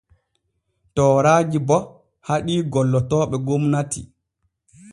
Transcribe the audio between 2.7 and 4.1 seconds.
gollotooɓe gomnati.